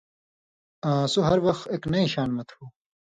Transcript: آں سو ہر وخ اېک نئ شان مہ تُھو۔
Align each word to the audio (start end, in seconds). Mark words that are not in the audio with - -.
آں 0.89 1.03
سو 1.11 1.19
ہر 1.27 1.39
وخ 1.45 1.59
اېک 1.71 1.83
نئ 1.91 2.05
شان 2.13 2.29
مہ 2.35 2.43
تُھو۔ 2.47 2.63